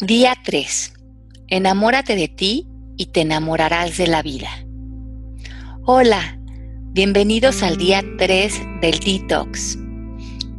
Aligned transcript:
Día 0.00 0.34
3. 0.44 0.92
Enamórate 1.46 2.16
de 2.16 2.26
ti 2.26 2.66
y 2.96 3.06
te 3.06 3.20
enamorarás 3.20 3.96
de 3.96 4.08
la 4.08 4.22
vida. 4.22 4.48
Hola, 5.84 6.40
bienvenidos 6.90 7.62
al 7.62 7.76
día 7.76 8.02
3 8.18 8.60
del 8.80 8.98
Detox. 8.98 9.78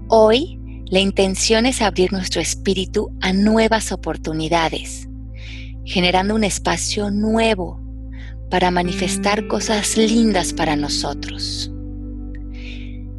Hoy 0.07 0.57
la 0.85 1.01
intención 1.01 1.65
es 1.65 1.81
abrir 1.81 2.13
nuestro 2.13 2.39
espíritu 2.39 3.11
a 3.19 3.33
nuevas 3.33 3.91
oportunidades, 3.91 5.09
generando 5.83 6.33
un 6.33 6.45
espacio 6.45 7.11
nuevo 7.11 7.81
para 8.49 8.71
manifestar 8.71 9.47
cosas 9.47 9.97
lindas 9.97 10.53
para 10.53 10.77
nosotros. 10.77 11.69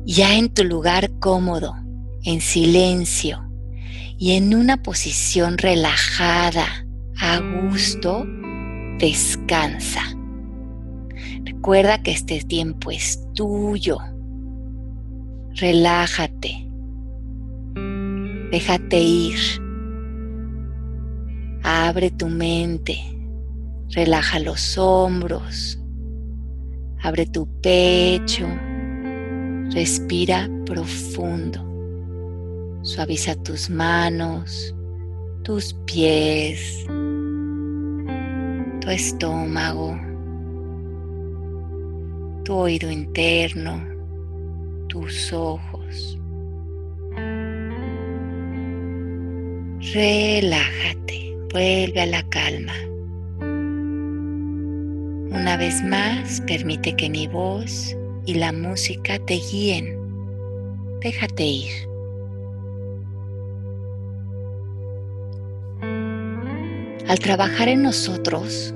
Ya 0.06 0.34
en 0.38 0.48
tu 0.48 0.64
lugar 0.64 1.10
cómodo, 1.18 1.74
en 2.24 2.40
silencio, 2.40 3.45
y 4.18 4.32
en 4.32 4.54
una 4.54 4.82
posición 4.82 5.58
relajada, 5.58 6.66
a 7.20 7.38
gusto, 7.40 8.26
descansa. 8.98 10.02
Recuerda 11.44 12.02
que 12.02 12.12
este 12.12 12.40
tiempo 12.40 12.90
es 12.90 13.20
tuyo. 13.34 13.98
Relájate. 15.54 16.68
Déjate 18.50 19.00
ir. 19.00 19.38
Abre 21.62 22.10
tu 22.10 22.28
mente. 22.28 22.98
Relaja 23.90 24.38
los 24.38 24.78
hombros. 24.78 25.78
Abre 27.02 27.26
tu 27.26 27.46
pecho. 27.60 28.46
Respira 29.70 30.48
profundo. 30.64 31.75
Suaviza 32.86 33.34
tus 33.42 33.68
manos, 33.68 34.72
tus 35.42 35.74
pies, 35.86 36.86
tu 38.80 38.88
estómago, 38.88 39.98
tu 42.44 42.54
oído 42.54 42.88
interno, 42.88 43.84
tus 44.86 45.32
ojos. 45.32 46.16
Relájate, 49.92 51.36
vuelve 51.52 52.00
a 52.02 52.06
la 52.06 52.22
calma. 52.28 52.74
Una 55.36 55.56
vez 55.56 55.82
más, 55.82 56.40
permite 56.46 56.94
que 56.94 57.10
mi 57.10 57.26
voz 57.26 57.96
y 58.26 58.34
la 58.34 58.52
música 58.52 59.18
te 59.26 59.34
guíen. 59.34 59.98
Déjate 61.00 61.42
ir. 61.42 61.95
Al 67.08 67.20
trabajar 67.20 67.68
en 67.68 67.82
nosotros, 67.82 68.74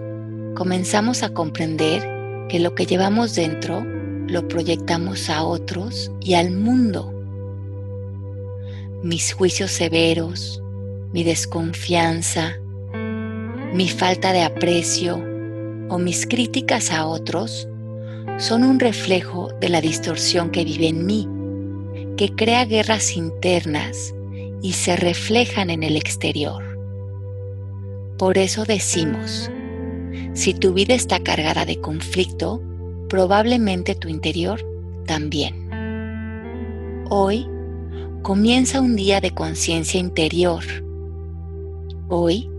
comenzamos 0.55 1.25
a 1.25 1.31
comprender 1.31 2.47
que 2.49 2.61
lo 2.61 2.77
que 2.77 2.87
llevamos 2.87 3.35
dentro 3.35 3.85
lo 4.29 4.47
proyectamos 4.47 5.29
a 5.29 5.43
otros 5.43 6.13
y 6.21 6.35
al 6.35 6.53
mundo. 6.53 7.13
Mis 9.03 9.33
juicios 9.33 9.73
severos, 9.73 10.63
mi 11.13 11.25
desconfianza, 11.25 12.55
mi 13.75 13.89
falta 13.89 14.33
de 14.33 14.43
aprecio 14.43 15.17
o 15.89 15.99
mis 15.99 16.25
críticas 16.25 16.93
a 16.93 17.07
otros 17.07 17.67
son 18.39 18.63
un 18.63 18.79
reflejo 18.79 19.51
de 19.61 19.71
la 19.71 19.81
distorsión 19.81 20.51
que 20.51 20.65
vive 20.65 20.87
en 20.87 21.05
mí, 21.05 21.29
que 22.17 22.33
crea 22.37 22.65
guerras 22.65 23.17
internas 23.17 24.15
y 24.63 24.75
se 24.75 24.95
reflejan 24.95 25.69
en 25.71 25.83
el 25.83 25.97
exterior. 25.97 26.70
Por 28.21 28.37
eso 28.37 28.67
decimos, 28.67 29.51
si 30.35 30.53
tu 30.53 30.75
vida 30.75 30.93
está 30.93 31.21
cargada 31.21 31.65
de 31.65 31.81
conflicto, 31.81 32.63
probablemente 33.09 33.95
tu 33.95 34.09
interior 34.09 34.63
también. 35.07 35.71
Hoy 37.09 37.49
comienza 38.21 38.83
un 38.83 38.95
día 38.95 39.23
de 39.23 39.31
conciencia 39.31 39.99
interior. 39.99 40.63
Hoy 42.11 42.51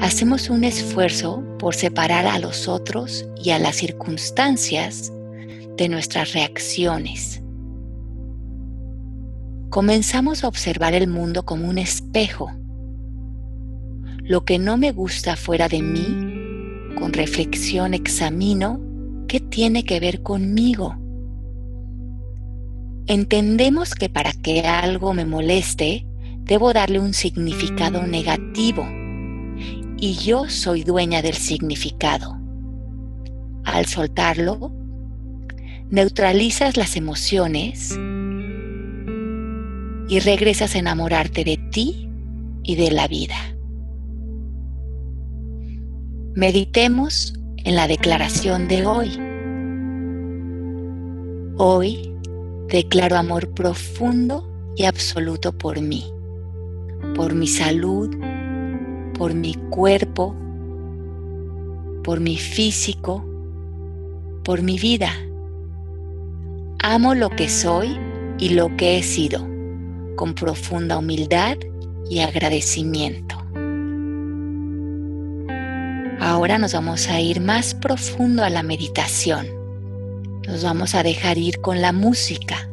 hacemos 0.00 0.48
un 0.48 0.64
esfuerzo 0.64 1.44
por 1.58 1.74
separar 1.74 2.24
a 2.24 2.38
los 2.38 2.66
otros 2.66 3.26
y 3.44 3.50
a 3.50 3.58
las 3.58 3.76
circunstancias 3.76 5.12
de 5.76 5.86
nuestras 5.90 6.32
reacciones. 6.32 7.42
Comenzamos 9.68 10.44
a 10.44 10.48
observar 10.48 10.94
el 10.94 11.08
mundo 11.08 11.44
como 11.44 11.68
un 11.68 11.76
espejo 11.76 12.50
lo 14.24 14.46
que 14.46 14.58
no 14.58 14.78
me 14.78 14.90
gusta 14.90 15.36
fuera 15.36 15.68
de 15.68 15.82
mí, 15.82 16.94
con 16.94 17.12
reflexión 17.12 17.92
examino 17.92 18.80
qué 19.28 19.38
tiene 19.38 19.84
que 19.84 20.00
ver 20.00 20.22
conmigo. 20.22 20.96
Entendemos 23.06 23.94
que 23.94 24.08
para 24.08 24.32
que 24.32 24.62
algo 24.62 25.12
me 25.12 25.26
moleste, 25.26 26.06
debo 26.40 26.72
darle 26.72 27.00
un 27.00 27.12
significado 27.12 28.06
negativo 28.06 28.86
y 29.98 30.14
yo 30.14 30.48
soy 30.48 30.84
dueña 30.84 31.20
del 31.20 31.34
significado. 31.34 32.38
Al 33.64 33.84
soltarlo, 33.84 34.72
neutralizas 35.90 36.78
las 36.78 36.96
emociones 36.96 37.98
y 40.08 40.18
regresas 40.20 40.74
a 40.74 40.78
enamorarte 40.78 41.44
de 41.44 41.58
ti 41.70 42.08
y 42.62 42.76
de 42.76 42.90
la 42.90 43.06
vida. 43.06 43.53
Meditemos 46.36 47.32
en 47.58 47.76
la 47.76 47.86
declaración 47.86 48.66
de 48.66 48.84
hoy. 48.84 49.08
Hoy 51.58 52.12
declaro 52.66 53.14
amor 53.14 53.54
profundo 53.54 54.50
y 54.74 54.82
absoluto 54.82 55.56
por 55.56 55.80
mí, 55.80 56.12
por 57.14 57.36
mi 57.36 57.46
salud, 57.46 58.10
por 59.16 59.32
mi 59.32 59.54
cuerpo, 59.70 60.34
por 62.02 62.18
mi 62.18 62.36
físico, 62.36 63.24
por 64.42 64.60
mi 64.60 64.76
vida. 64.76 65.12
Amo 66.80 67.14
lo 67.14 67.30
que 67.30 67.48
soy 67.48 67.96
y 68.40 68.48
lo 68.48 68.76
que 68.76 68.98
he 68.98 69.04
sido, 69.04 69.46
con 70.16 70.34
profunda 70.34 70.98
humildad 70.98 71.58
y 72.10 72.18
agradecimiento. 72.18 73.33
Ahora 76.24 76.56
nos 76.56 76.72
vamos 76.72 77.10
a 77.10 77.20
ir 77.20 77.42
más 77.42 77.74
profundo 77.74 78.44
a 78.44 78.48
la 78.48 78.62
meditación. 78.62 79.46
Nos 80.46 80.64
vamos 80.64 80.94
a 80.94 81.02
dejar 81.02 81.36
ir 81.36 81.60
con 81.60 81.82
la 81.82 81.92
música. 81.92 82.66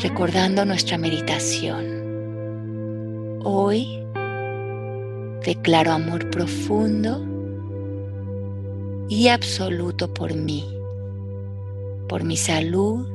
Recordando 0.00 0.64
nuestra 0.64 0.98
meditación. 0.98 1.84
Hoy 3.44 4.04
declaro 5.44 5.92
amor 5.92 6.28
profundo 6.30 7.24
y 9.08 9.28
absoluto 9.28 10.12
por 10.12 10.34
mí, 10.34 10.66
por 12.08 12.24
mi 12.24 12.36
salud, 12.36 13.06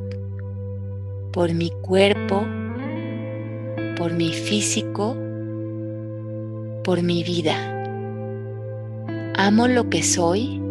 por 1.34 1.54
mi 1.54 1.70
cuerpo, 1.82 2.46
por 3.98 4.14
mi 4.14 4.32
físico 4.32 5.18
por 6.86 7.02
mi 7.02 7.24
vida. 7.24 7.56
Amo 9.34 9.68
lo 9.68 9.90
que 9.90 10.04
soy 10.04 10.62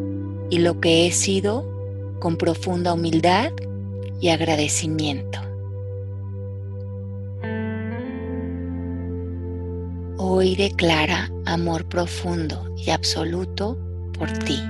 y 0.49 0.59
lo 0.59 0.81
que 0.81 1.07
he 1.07 1.11
sido 1.11 1.69
con 2.21 2.37
profunda 2.37 2.95
humildad 2.95 3.51
y 4.21 4.29
agradecimiento. 4.29 5.41
Hoy 10.17 10.55
declara 10.55 11.33
amor 11.47 11.85
profundo 11.87 12.65
y 12.77 12.91
absoluto 12.91 13.77
por 14.17 14.31
ti, 14.31 14.63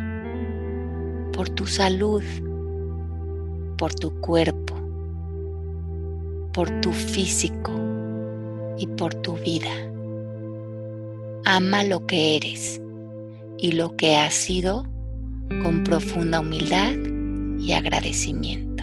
por 1.34 1.50
tu 1.50 1.66
salud, 1.66 2.22
por 3.76 3.94
tu 3.94 4.18
cuerpo, 4.20 4.74
por 6.54 6.70
tu 6.80 6.90
físico 6.90 7.72
y 8.78 8.86
por 8.86 9.14
tu 9.14 9.34
vida. 9.34 9.93
Ama 11.46 11.84
lo 11.84 12.06
que 12.06 12.36
eres 12.36 12.80
y 13.58 13.72
lo 13.72 13.96
que 13.96 14.16
has 14.16 14.32
sido 14.32 14.86
con 15.62 15.84
profunda 15.84 16.40
humildad 16.40 16.94
y 17.58 17.72
agradecimiento. 17.72 18.73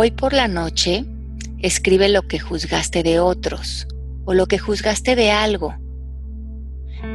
Hoy 0.00 0.12
por 0.12 0.32
la 0.32 0.46
noche, 0.46 1.04
escribe 1.58 2.08
lo 2.08 2.22
que 2.22 2.38
juzgaste 2.38 3.02
de 3.02 3.18
otros 3.18 3.88
o 4.26 4.32
lo 4.32 4.46
que 4.46 4.56
juzgaste 4.56 5.16
de 5.16 5.32
algo 5.32 5.74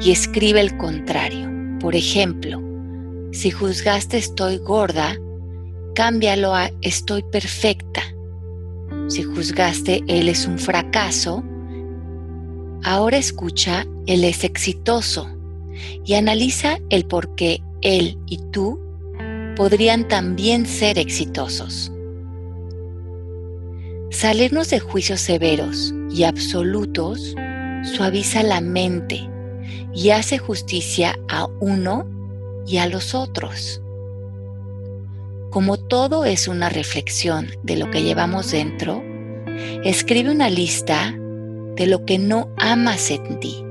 y 0.01 0.12
escribe 0.12 0.59
el 0.59 0.75
contrario. 0.75 1.50
Por 1.80 1.95
ejemplo, 1.95 2.62
si 3.31 3.51
juzgaste 3.51 4.18
estoy 4.18 4.57
gorda, 4.57 5.15
cámbialo 5.95 6.53
a 6.53 6.71
estoy 6.81 7.24
perfecta. 7.24 8.01
Si 9.07 9.24
juzgaste 9.24 10.03
él 10.09 10.27
es 10.27 10.45
un 10.45 10.59
fracaso, 10.59 11.41
ahora 12.83 13.15
escucha 13.15 13.88
él 14.07 14.25
es 14.25 14.44
exitoso 14.44 15.29
y 16.03 16.15
analiza 16.15 16.79
el 16.89 17.06
por 17.06 17.33
qué 17.36 17.62
él 17.79 18.18
y 18.27 18.39
tú 18.51 18.77
podrían 19.56 20.06
también 20.06 20.65
ser 20.65 21.00
exitosos. 21.00 21.93
Salirnos 24.13 24.69
de 24.69 24.80
juicios 24.80 25.21
severos 25.21 25.92
y 26.12 26.24
absolutos 26.24 27.36
suaviza 27.83 28.44
la 28.44 28.62
mente 28.62 29.27
y 29.92 30.12
hace 30.12 30.38
justicia 30.38 31.18
a 31.30 31.48
uno 31.60 32.07
y 32.68 32.77
a 32.77 32.88
los 32.88 33.15
otros. 33.15 33.81
Como 35.50 35.77
todo 35.77 36.25
es 36.25 36.48
una 36.48 36.69
reflexión 36.69 37.48
de 37.63 37.75
lo 37.75 37.89
que 37.89 38.04
llevamos 38.04 38.51
dentro, 38.51 39.04
escribe 39.83 40.30
una 40.30 40.50
lista 40.50 41.12
de 41.75 41.88
lo 41.88 42.06
que 42.06 42.19
no 42.19 42.50
amas 42.57 43.10
en 43.10 43.39
ti 43.39 43.65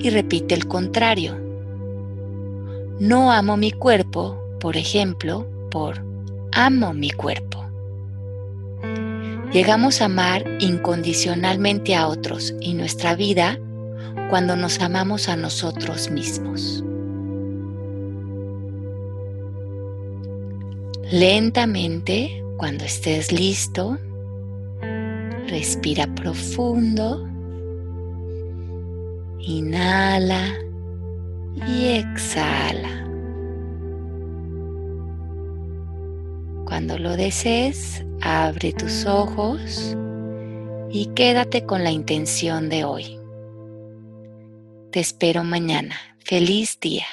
y 0.00 0.10
repite 0.10 0.54
el 0.54 0.68
contrario. 0.68 1.40
No 3.00 3.32
amo 3.32 3.56
mi 3.56 3.72
cuerpo, 3.72 4.38
por 4.60 4.76
ejemplo, 4.76 5.48
por 5.70 6.04
amo 6.52 6.92
mi 6.92 7.10
cuerpo. 7.10 7.63
Llegamos 9.54 10.00
a 10.00 10.06
amar 10.06 10.42
incondicionalmente 10.58 11.94
a 11.94 12.08
otros 12.08 12.52
y 12.60 12.74
nuestra 12.74 13.14
vida 13.14 13.56
cuando 14.28 14.56
nos 14.56 14.80
amamos 14.80 15.28
a 15.28 15.36
nosotros 15.36 16.10
mismos. 16.10 16.82
Lentamente, 21.08 22.42
cuando 22.56 22.84
estés 22.84 23.30
listo, 23.30 23.96
respira 25.46 26.12
profundo, 26.16 27.24
inhala 29.38 30.52
y 31.68 31.90
exhala. 31.90 33.06
Cuando 36.64 36.98
lo 36.98 37.16
desees, 37.16 38.04
abre 38.24 38.72
tus 38.72 39.04
ojos 39.04 39.94
y 40.90 41.06
quédate 41.14 41.66
con 41.66 41.84
la 41.84 41.90
intención 41.90 42.70
de 42.70 42.84
hoy. 42.84 43.18
Te 44.90 45.00
espero 45.00 45.44
mañana. 45.44 45.96
Feliz 46.20 46.78
día. 46.80 47.04